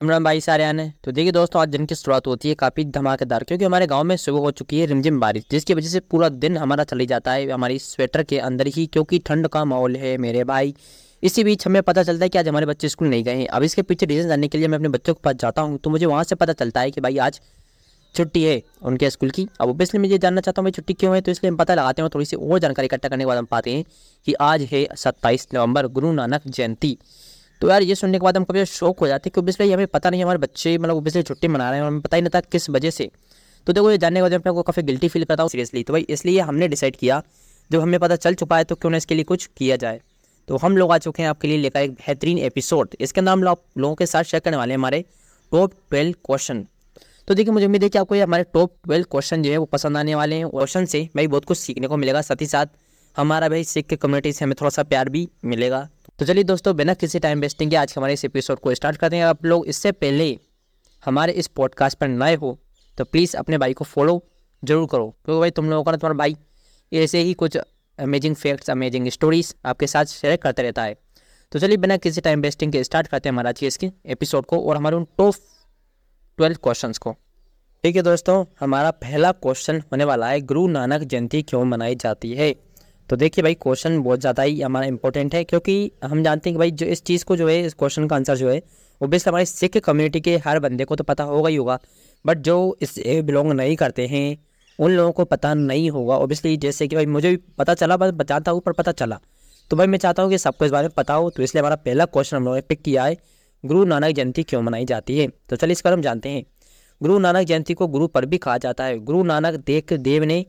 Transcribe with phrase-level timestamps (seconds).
[0.00, 3.42] इमरान भाई सारे आने तो देखिए दोस्तों, आज दिन की शुरुआत होती है काफ़ी धमाकेदार,
[3.44, 6.56] क्योंकि हमारे गाँव में सुबह हो चुकी है रिमझिम बारिश, जिसकी वजह से पूरा दिन
[6.56, 10.44] हमारा चली जाता है हमारी स्वेटर के अंदर ही, क्योंकि ठंड का माहौल है मेरे
[10.44, 10.74] भाई।
[11.22, 13.62] इसी बीच हमें पता चलता है कि आज हमारे बच्चे स्कूल नहीं गए हैं। अब
[13.62, 16.06] इसके पीछे रीज़न जानने के लिए मैं अपने बच्चों के पास जाता हूँ तो मुझे
[16.06, 17.40] वहाँ से पता चलता है कि भाई आज
[18.14, 21.14] छुट्टी है उनके स्कूल की। अब ओबियसली मैं ये जानना चाहता हूँ, भाई छुट्टी क्यों
[21.14, 21.20] है?
[21.20, 23.44] तो इसलिए हम पता लगाते हैं थोड़ी सी और जानकारी इकट्ठा करने के बाद हम
[23.50, 23.84] पाते हैं
[24.26, 26.96] कि आज है सत्ताईस नवंबर, गुरु नानक जयंती।
[27.60, 30.10] तो यार ये सुनने के बाद हम कभी शौक हो जाते कि ओबियसली हमें पता
[30.10, 32.40] नहीं, हमारे बच्चे मतलब ओबियसली छुट्टी मना रहे हैं और हमें पता ही नहीं था
[32.42, 33.10] किस वजह से।
[33.66, 35.92] तो देखो, ये जानने के बाद अपने को काफ़ी गिल्टी फील करता हूँ सीरियसली तो
[35.92, 37.22] भाई, इसलिए हमने डिसाइड किया,
[37.70, 40.00] जब हमें पता चल चुका है तो क्यों ना इसके लिए कुछ किया जाए।
[40.48, 43.42] तो हम लोग आ चुके हैं आपके लिए लेकर एक बेहतरीन एपिसोड इसके अंदर हम
[43.42, 45.04] लोग लोगों के साथ शेयर करने वाले हैं हमारे
[45.52, 46.66] टॉप ट्वेल्व क्वेश्चन
[47.28, 49.64] तो देखिए, मुझे उम्मीद है कि आपको ये हमारे टॉप ट्वेल्व क्वेश्चन जो है वो
[49.66, 52.66] पसंद आने वाले हैं। क्वेश्चन से भाई बहुत कुछ सीखने को मिलेगा, साथ ही साथ
[53.16, 55.88] हमारा भाई सिख के कम्युनिटी से हमें थोड़ा सा प्यार भी मिलेगा।
[56.20, 59.16] तो चलिए दोस्तों, बिना किसी टाइम वेस्टिंग के आज हमारे इस एपिसोड को स्टार्ट करते
[59.16, 60.26] हैं। आप लोग इससे पहले
[61.04, 62.58] हमारे इस पॉडकास्ट पर नए हो
[62.98, 64.22] तो प्लीज़ अपने भाई को फॉलो
[64.62, 66.36] ज़रूर करो। क्योंकि भाई, तुम लोगों का ना, तुम्हारा भाई
[66.92, 70.96] ऐसे ही कुछ अमेजिंग फैक्ट्स अमेजिंग स्टोरीज आपके साथ शेयर करते रहता है।
[71.52, 74.60] तो चलिए, बिना किसी टाइम वेस्टिंग के स्टार्ट करते हैं हमारा आज इसके एपिसोड को
[74.60, 75.34] और हमारे उन टॉप
[76.38, 77.16] ट्वेल्व क्वेश्चन को।
[77.84, 82.34] ठीक है दोस्तों, हमारा पहला क्वेश्चन होने वाला है, गुरु नानक जयंती क्यों मनाई जाती
[82.34, 82.54] है?
[83.10, 85.72] तो देखिए भाई क्वेश्चन बहुत ज़्यादा ही हमारा इंपॉर्टेंट है क्योंकि
[86.04, 88.36] हम जानते हैं कि भाई, जो इस चीज़ को जो है, इस क्वेश्चन का आंसर
[88.36, 88.62] जो है
[89.00, 91.78] बेस्ट हमारे सिख कम्युनिटी के हर बंदे को तो पता होगा ही होगा।
[92.24, 94.36] बट जो इससे बिलोंग नहीं करते हैं,
[94.78, 98.10] उन लोगों को पता नहीं होगा। ओबियसली जैसे कि भाई, मुझे भी पता चला, बस
[98.14, 99.18] बताता हूँ, पर पता चला।
[99.70, 101.76] तो भाई, मैं चाहता हूँ कि सबको इस बारे में पता हो तो इसलिए हमारा
[101.78, 103.16] पहला क्वेश्चन हम लोगों ने पिक किया है,
[103.64, 105.28] गुरु नानक जयंती क्यों मनाई जाती है?
[105.50, 106.44] तो चलिए इस पर हम जानते हैं।
[107.00, 110.44] गुरु नानक जयंती को गुरु पर्व भी कहा जाता है। गुरु नानक देव देव ने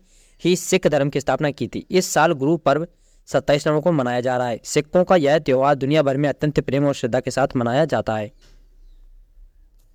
[0.45, 2.87] ही सिख धर्म की स्थापना की थी। इस साल गुरु पर्व
[3.27, 6.59] सत्ताईस नवंबर को मनाया जा रहा है। सिखों का यह त्यौहार दुनिया भर में अत्यंत
[6.59, 8.31] प्रेम और श्रद्धा के साथ मनाया जाता है।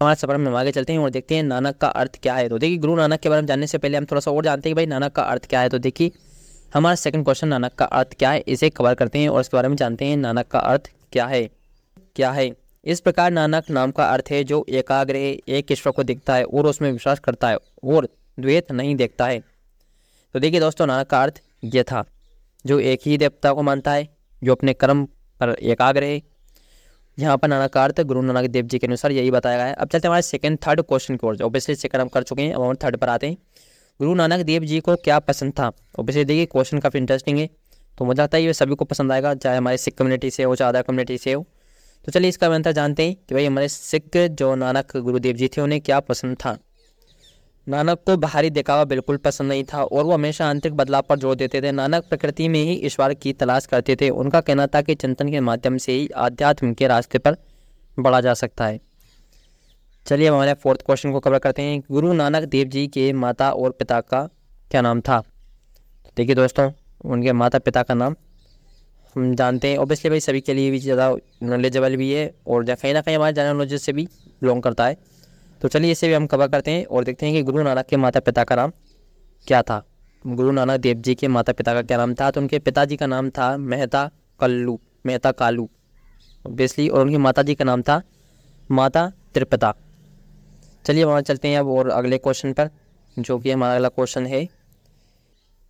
[0.01, 2.49] हमारे सफ़र में हम आगे चलते हैं और देखते हैं नानक का अर्थ क्या है।
[2.49, 4.69] तो देखिए, गुरु नानक के बारे में जानने से पहले हम थोड़ा सा और जानते
[4.69, 6.11] हैं कि भाई नानक का अर्थ क्या है। तो देखिए,
[6.75, 9.69] हमारा सेकंड क्वेश्चन नानक का अर्थ क्या है, इसे कवर करते हैं और इसके बारे
[9.69, 11.51] में जानते हैं नानक का अर्थ क्या है।
[12.17, 12.51] क्या है?
[12.85, 16.67] इस प्रकार नानक नाम का अर्थ है जो एकाग्र एक ईश्वर को देखता है और
[16.67, 18.09] उसमें विश्वास करता है और
[18.41, 19.56] द्वैत नहीं देखता है।
[20.37, 22.05] तो देखिए दोस्तों, नानक का अर्थ ये था,
[22.65, 24.09] जो एक ही देवता को मानता है,
[24.43, 25.05] जो अपने कर्म
[25.41, 26.21] पर एकाग्र है।
[27.19, 29.75] यहाँ पर नानक का अर्थ गुरु नानक देव जी के अनुसार यही बताया गया है।
[29.75, 32.53] अब चलते हैं हमारे सेकंड थर्ड क्वेश्चन की ओर। ऑब्वियसली सेकंड हम कर चुके हैं,
[32.55, 33.37] अब हम थर्ड पर आते हैं।
[34.01, 35.71] गुरु नानक देव जी को क्या पसंद था?
[35.99, 37.49] ऑब्वियसली देखिए क्वेश्चन काफ़ी इंटरेस्टिंग है।
[37.99, 40.55] तो मुझे लगता है ये सभी को पसंद आएगा, चाहे हमारे सिख कम्युनिटी से हो
[40.57, 41.47] चाहे अदर कम्युनिटी से हो।
[42.05, 45.61] तो चलिए इसका अंतर जानते हैं कि भाई हमारे सिख जो नानक गुरुदेव जी थे,
[45.61, 46.59] उन्हें क्या पसंद था?
[47.67, 51.35] नानक को बाहरी दिखावा बिल्कुल पसंद नहीं था और वो हमेशा आंतरिक बदलाव पर ज़ोर
[51.37, 54.95] देते थे। नानक प्रकृति में ही ईश्वर की तलाश करते थे। उनका कहना था कि
[54.95, 57.37] चिंतन के माध्यम से ही आध्यात्म के रास्ते पर
[57.99, 58.81] बढ़ा जा सकता है।
[60.07, 63.71] चलिए हमारे फोर्थ क्वेश्चन को कवर करते हैं। गुरु नानक देव जी के माता और
[63.71, 64.23] पिता का
[64.71, 65.23] क्या नाम था?
[66.17, 66.71] देखिए दोस्तों,
[67.05, 68.15] उनके माता पिता का नाम
[69.17, 72.95] हम जानते हैं। ऑब्वियसली भाई सभी के लिए भी ज़्यादा नॉलेजेबल भी है और कहीं
[72.95, 74.05] ना कहीं हमारे जनरल नॉलेज से भी
[74.43, 74.97] बिलोंग करता है।
[75.63, 77.97] तो चलिए इसे भी हम कवर करते हैं और देखते हैं कि गुरु नानक के
[77.97, 78.73] माता पिता का नाम
[79.47, 79.83] क्या था।
[80.27, 82.31] गुरु नानक देव जी के माता पिता का क्या नाम था?
[82.31, 85.69] तो उनके पिताजी का नाम था मेहता कल्लू, मेहता कालू
[86.47, 88.03] ऑब्वियसली और उनकी माता जी का नाम था
[88.71, 89.75] माता त्रिपिता।
[90.85, 92.71] चलिए वहाँ चलते हैं अब और अगले क्वेश्चन पर,
[93.19, 94.49] जो कि हमारा अगला क्वेश्चन है।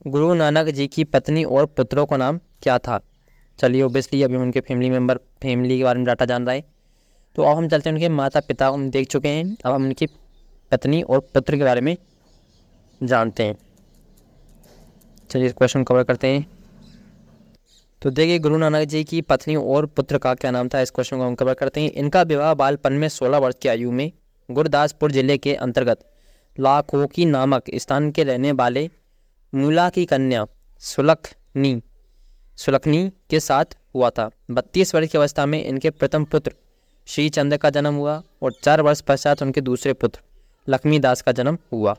[0.06, 3.00] गुरु नानक जी की पत्नी और पुत्रों का नाम क्या था?
[3.58, 6.75] चलिए ओबियसली अभी उनके फैमिली मेंबर फैमिली के बारे में डाटा जान रहा है।
[7.36, 10.06] तो अब हम चलते हैं उनके माता पिता हम देख चुके हैं। अब हम उनकी
[10.72, 11.97] पत्नी और पुत्र के बारे में
[13.02, 13.56] जानते हैं।
[15.30, 16.47] चलिए इस क्वेश्चन कवर करते हैं।
[18.02, 20.80] तो देखिए, गुरु नानक जी की पत्नी और पुत्र का क्या नाम था?
[20.80, 23.91] इस क्वेश्चन को हम कवर करते हैं। इनका विवाह बालपन में 16 वर्ष की आयु
[23.91, 24.12] में
[24.50, 26.10] गुरदासपुर ज़िले के अंतर्गत
[26.60, 28.91] लाखोकी नामक स्थान के रहने वाले
[29.54, 30.47] मूला की कन्या
[30.78, 31.82] सुलखनी
[32.56, 33.64] सुलखनी के साथ
[33.94, 36.54] हुआ था। बत्तीस वर्ष की अवस्था में इनके प्रथम पुत्र
[37.08, 40.20] श्री चंद्र का जन्म हुआ और चार वर्ष पश्चात उनके दूसरे पुत्र
[40.68, 41.94] लक्ष्मी दास का जन्म हुआ।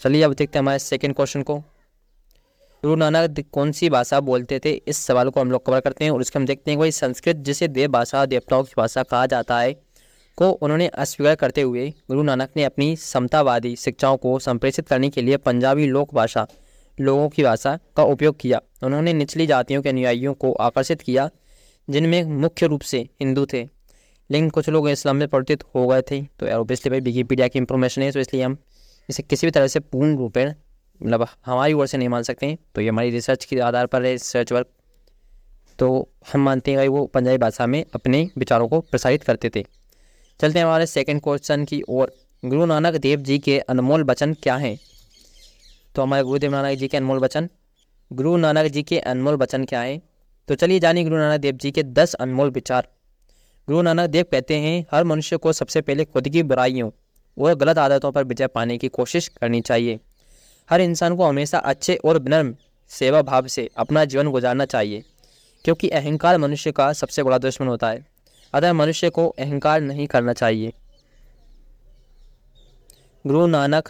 [0.00, 4.70] चलिए अब देखते हैं हमारे सेकेंड क्वेश्चन को। गुरु नानक कौन सी भाषा बोलते थे?
[4.70, 7.36] इस सवाल को हम लोग कवर करते हैं और उसके हम देखते हैं वही संस्कृत
[7.36, 9.72] जिसे देव भाषा, देवताओं की भाषा कहा जाता है,
[10.38, 15.22] को उन्होंने अस्वीकार करते हुए गुरु नानक ने अपनी समतावादी शिक्षाओं को संप्रेषित करने के
[15.22, 16.46] लिए पंजाबी लोक भाषा,
[16.98, 21.30] लोगों की भाषा का उपयोग किया। उन्होंने निचली जातियों के अनुयायियों को आकर्षित किया
[21.88, 23.62] जिनमें मुख्य रूप से हिंदू थे।
[24.30, 28.02] लेकिन कुछ लोग इस्लाम में परिवर्तित हो गए थे। तो ओबियसली भाई विकीपीडिया की इंफॉर्मेशन
[28.02, 28.56] है तो इसलिए हम
[29.08, 30.54] इसे किसी भी तरह से पूर्ण रूप में
[31.00, 34.12] मतलब हमारी ओर से नहीं मान सकते तो ये हमारी रिसर्च के आधार पर है
[34.12, 34.66] रिसर्च वर्क
[35.78, 39.64] तो हम मानते हैं भाई, वो पंजाबी भाषा में अपने विचारों को प्रसारित करते थे।
[40.40, 42.12] चलते हैं हमारे सेकंड क्वेश्चन की ओर।
[42.44, 44.78] गुरु नानक देव जी के अनमोल वचन क्या हैं?
[45.94, 47.48] तो हमारे गुरुदेव नानक जी के अनमोल वचन।
[48.12, 50.02] गुरु नानक जी के अनमोल वचन क्या हैं?
[50.48, 52.88] तो चलिए जानिए गुरु नानक देव जी के दस अनमोल विचार।
[53.68, 56.90] गुरु नानक देव कहते हैं, हर मनुष्य को सबसे पहले खुद की बुराइयों
[57.36, 59.98] और गलत आदतों पर विजय पाने की कोशिश करनी चाहिए।
[60.68, 62.54] हर इंसान को हमेशा अच्छे और विनम्र
[62.90, 65.02] सेवा भाव से अपना जीवन गुजारना चाहिए,
[65.64, 68.06] क्योंकि अहंकार मनुष्य का सबसे बड़ा दुश्मन होता है।
[68.54, 70.72] अतः मनुष्य को अहंकार नहीं करना चाहिए।
[73.24, 73.88] गुरु नानक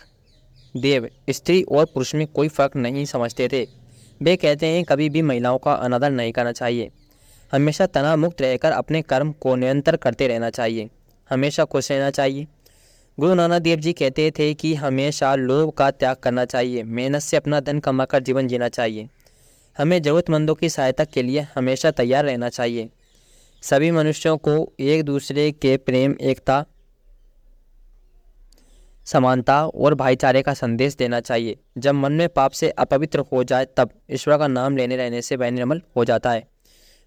[0.74, 3.66] देव स्त्री और पुरुष में कोई फ़र्क नहीं समझते थे।
[4.22, 6.90] वे कहते हैं, कभी भी महिलाओं का अनादर नहीं करना चाहिए।
[7.52, 10.90] हमेशा तनाव मुक्त रहकर अपने कर्म को निरंतर करते रहना चाहिए।
[11.30, 12.46] हमेशा खुश रहना चाहिए।
[13.20, 17.36] गुरु नानक देव जी कहते थे कि हमेशा लोभ का त्याग करना चाहिए। मेहनत से
[17.36, 19.08] अपना धन कमाकर जीवन जीना चाहिए।
[19.78, 22.88] हमें ज़रूरतमंदों की सहायता के लिए हमेशा तैयार रहना चाहिए।
[23.62, 26.64] सभी मनुष्यों को एक दूसरे के प्रेम, एकता
[29.04, 33.66] समानता और भाईचारे का संदेश देना चाहिए। जब मन में पाप से अपवित्र हो जाए,
[33.76, 36.46] तब ईश्वर का नाम लेने रहने से वह निर्मल हो जाता है।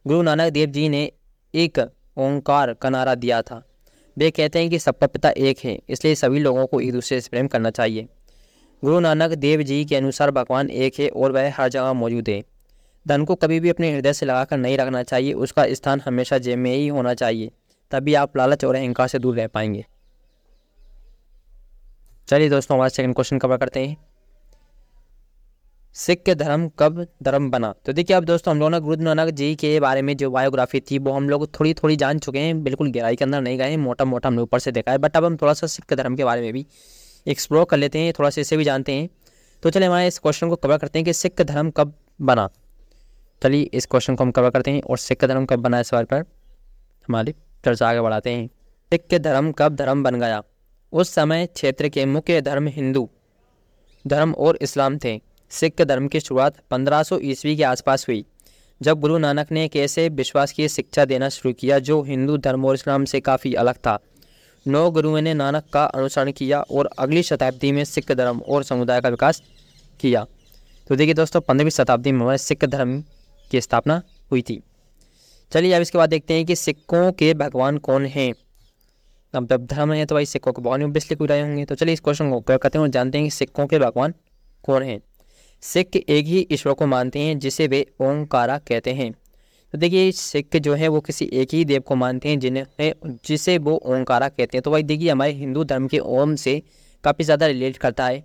[0.08, 1.12] गुरु नानक देव जी ने
[1.54, 1.80] एक
[2.18, 3.64] ओंकार का नारा दिया था।
[4.18, 7.30] वे कहते हैं कि सबका पिता एक है, इसलिए सभी लोगों को एक दूसरे से
[7.30, 8.08] प्रेम करना चाहिए।
[8.84, 12.44] गुरु नानक देव जी के अनुसार भगवान एक है और वह हर जगह मौजूद है।
[13.08, 16.60] धन को कभी भी अपने हृदय से लगाकर नहीं रखना चाहिए, उसका स्थान हमेशा जेब
[16.60, 17.52] में ही होना चाहिए,
[17.92, 19.86] तभी आप लालच और अहंकार से दूर रह पाएँगे।
[22.28, 23.98] चलिए दोस्तों, हमारा सेकंड क्वेश्चन कवर करते हैं।
[25.94, 27.74] सिख के धर्म कब धर्म बना?
[27.86, 30.80] तो देखिए अब दोस्तों, हम लोगों ने गुरु नानक जी के बारे में जो बायोग्राफी
[30.80, 33.78] थी, वो हम लोग थोड़ी थोड़ी जान चुके हैं। बिल्कुल गहराई के अंदर नहीं गए
[33.78, 36.24] मोटा मोटा हमने ऊपर से देखा है। बट अब हम थोड़ा सा सिख धर्म के
[36.24, 36.66] बारे में भी
[37.28, 39.10] एक्सप्लोर कर लेते हैं, थोड़ा सा इसे भी जानते हैं।
[39.64, 42.50] तो चलिए हमारे इस क्वेश्चन को कवर करते हैं कि सिख धर्म कब बना।
[43.44, 46.04] चलिए इस क्वेश्चन को हम कवर करते हैं और सिख धर्म कब बना इस बार
[46.04, 46.18] पर।
[47.08, 47.32] हमारी
[47.66, 48.48] चर्चा आगे बढ़ाते हैं।
[48.92, 50.44] सिख धर्म कब धर्म बन गया?
[50.94, 53.10] उस समय क्षेत्र के मुख्य धर्म हिंदू
[54.08, 55.20] धर्म और इस्लाम थे।
[55.52, 58.26] सिख धर्म की शुरुआत 1500 ईस्वी के आसपास हुई,
[58.82, 62.66] जब गुरु नानक ने एक ऐसे विश्वास की शिक्षा देना शुरू किया, जो हिंदू धर्म
[62.66, 64.00] और इस्लाम से काफ़ी अलग था।
[64.68, 69.02] नौ गुरुओं ने नानक का अनुसरण किया और अगली शताब्दी में सिख धर्म और समुदाय
[69.02, 69.42] का विकास
[70.00, 70.26] किया।
[70.88, 73.04] तो देखिए दोस्तों, पंद्रहवीं शताब्दी में हमारे सिख धर्म
[73.52, 74.02] की स्थापना
[74.32, 74.62] हुई थी।
[75.52, 78.34] चलिए अब इसके बाद देखते हैं कि सिखों के भगवान कौन हैं।
[79.38, 81.94] अब जब धर्म है तो भाई सिखों के भगवान ऑब्वियसली कोई रहे होंगे तो चलिए
[81.94, 84.14] इस क्वेश्चन को उपयोग करते हैं और जानते हैं कि सिखों के भगवान
[84.64, 85.00] कौन हैं।
[85.64, 89.12] सिख एक ही ईश्वर को मानते हैं, जिसे वे ओंकारा कहते हैं।
[89.74, 92.94] तो देखिए सिख जो है वो किसी एक ही देव को मानते हैं, जिन्हें,
[93.26, 96.62] जिसे वो ओंकारा कहते हैं। तो भाई देखिए, हमारे हिंदू धर्म के ओम से
[97.04, 98.24] काफ़ी ज़्यादा रिलेट करता है।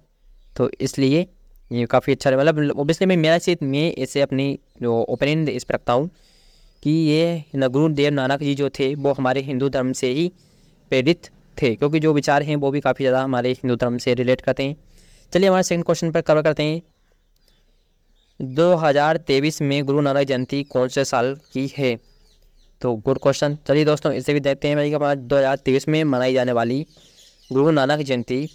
[0.56, 1.26] तो इसलिए
[1.70, 5.74] ये काफ़ी अच्छा मतलब ओबियसली मैं, मेरा से मैं इसे अपनी जो ओपिनियन इस पर
[5.74, 6.10] रखता हूँ
[6.82, 10.30] कि ये गुरु देव नानक जी जो थे, वो हमारे हिंदू धर्म से ही
[10.90, 14.40] प्रेरित थे, क्योंकि जो विचार हैं वो भी काफ़ी ज़्यादा हमारे हिंदू धर्म से रिलेट
[14.40, 14.76] करते हैं।
[15.32, 16.80] चलिए हमारे सेकंड क्वेश्चन पर कवर करते हैं।
[18.40, 21.96] 2023 में गुरु नानक जयंती कौन से साल की है?
[22.80, 26.02] तो गुड क्वेश्चन चलिए दोस्तों, इसे भी देखते हैं भाई हमारा दो हज़ार तेईस में
[26.04, 26.84] मनाई जाने वाली
[27.50, 28.46] गुरु नानक जयंती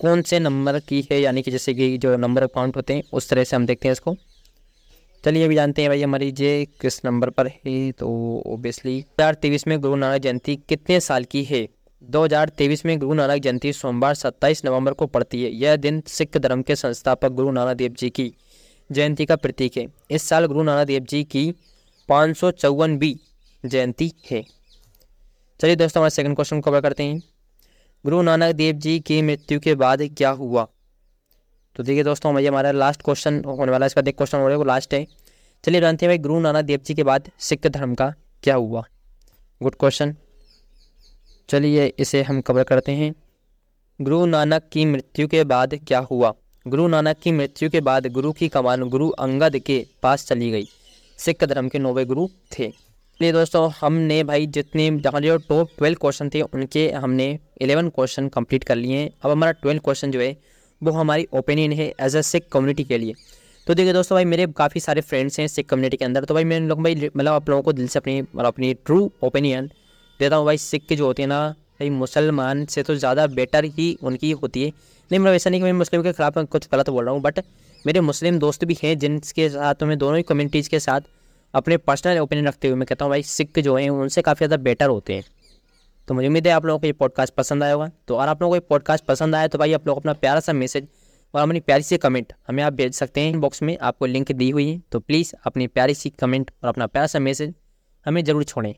[0.00, 1.20] कौन से नंबर की है?
[1.20, 3.92] यानी कि जैसे कि जो नंबर अकाउंट होते हैं, उस तरह से हम देखते हैं
[3.92, 4.16] इसको।
[5.24, 6.48] चलिए अभी जानते हैं भाई हमारी जे
[6.80, 8.08] किस नंबर पर है तो
[8.46, 11.66] ओबियसली दो हज़ार तेईस में गुरु नानक जयंती कितने साल की है?
[12.02, 16.62] 2023 में गुरु नानक जयंती सोमवार 27 नवंबर को पड़ती है। यह दिन सिख धर्म
[16.62, 18.32] के संस्थापक गुरु नानक देव जी की
[18.90, 21.50] जयंती का प्रतीक है। इस साल गुरु नानक देव जी की
[22.08, 23.14] पाँच सौ चौवनवीं
[23.64, 24.44] जयंती है।
[25.60, 27.22] चलिए दोस्तों, हमारे सेकंड क्वेश्चन कवर करते हैं।
[28.04, 30.68] गुरु नानक देव जी की मृत्यु के बाद क्या हुआ?
[31.76, 34.52] तो देखिए दोस्तों ये हमारा लास्ट क्वेश्चन होने वाला है। इसका देख क्वेश्चन हो रहा
[34.52, 35.06] है, वो लास्ट है।
[35.64, 38.84] चलिए जानते हैं भाई, गुरु नानक देव जी के बाद सिख धर्म का क्या हुआ?
[39.62, 40.16] गुड क्वेश्चन
[41.48, 43.14] चलिए इसे हम कवर करते हैं।
[44.00, 46.34] गुरु नानक की मृत्यु के बाद क्या हुआ?
[46.66, 50.68] गुरु नानक की मृत्यु के बाद गुरु की कमान, गुरु अंगद के पास चली गई।
[51.18, 55.96] सिख धर्म के नौवे गुरु थे। इसलिए दोस्तों, हमने भाई जितने जहाँ जो टॉप ट्वेल्व
[56.00, 60.20] क्वेश्चन थे, उनके हमने इलेवन क्वेश्चन कंप्लीट कर लिए हैं। अब हमारा ट्वेल्व क्वेश्चन जो
[60.20, 60.36] है,
[60.82, 63.14] वो हमारी ओपिनियन है एज अ सिख कम्युनिटी के लिए।
[63.66, 66.44] तो देखिए दोस्तों भाई, मेरे काफ़ी सारे फ्रेंड्स हैं सिख कम्युनिटी के अंदर। तो भाई,
[66.44, 69.66] मैं लोग भाई मतलब आप लोगों को दिल से अपनी मतलब अपनी ट्रू ओपिनियन
[70.20, 73.64] देता हूँ भाई, सिख के जो होती है ना, भाई, मुसलमान से तो ज़्यादा बेटर
[73.76, 74.68] ही उनकी होती है।
[75.10, 77.38] नहीं मतलब ऐसा नहीं कि मैं मुस्लिम के खिलाफ कुछ गलत बोल रहा हूँ बट
[77.84, 81.00] मेरे मुस्लिम दोस्त भी हैं जिनके साथ मैं, दोनों ही कम्युनिटीज़ के साथ
[81.54, 84.62] अपने पर्सनल ओपिनियन रखते हुए मैं कहता हूँ भाई, सिख जो हैं, उनसे काफ़ी ज़्यादा
[84.62, 85.24] बेटर होते हैं।
[86.08, 88.42] तो मुझे उम्मीद है आप लोगों को ये पॉडकास्ट पसंद आया होगा। तो अगर आप
[88.42, 90.88] लोगों को ये पॉडकास्ट पसंद आया तो भाई, आप लोग अपना प्यारा सा मैसेज
[91.34, 94.50] और अपनी प्यारी सी कमेंट हमें आप भेज सकते हैं बॉक्स में। आपको लिंक दी
[94.50, 97.54] हुई है। तो प्लीज़ अपनी प्यारी सी कमेंट और अपना प्यारा सा मैसेज
[98.06, 98.74] हमें ज़रूर छोड़ें।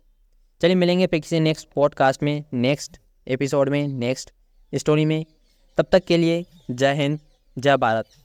[0.61, 4.33] चलिए मिलेंगे फिर किसी नेक्स्ट पॉडकास्ट में नेक्स्ट एपिसोड में नेक्स्ट
[4.73, 5.25] स्टोरी में।
[5.79, 7.19] तब तक के लिए जय हिंद,
[7.57, 8.24] जय भारत।